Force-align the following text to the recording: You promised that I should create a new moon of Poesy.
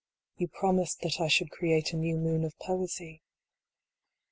You 0.37 0.47
promised 0.47 1.01
that 1.01 1.21
I 1.21 1.27
should 1.27 1.51
create 1.51 1.93
a 1.93 1.95
new 1.95 2.17
moon 2.17 2.43
of 2.43 2.57
Poesy. 2.57 3.21